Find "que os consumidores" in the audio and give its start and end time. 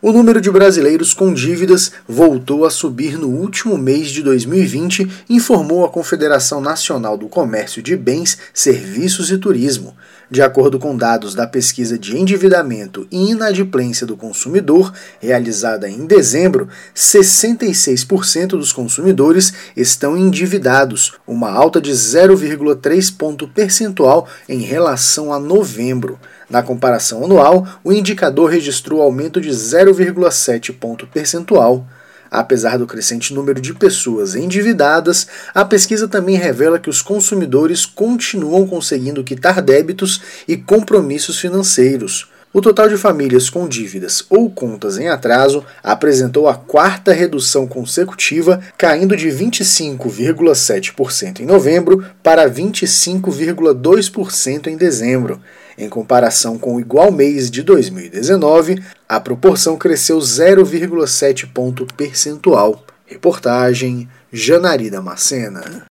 36.78-37.86